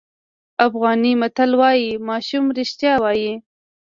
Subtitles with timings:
[0.67, 3.31] افغاني متل وایي ماشوم رښتیا وایي.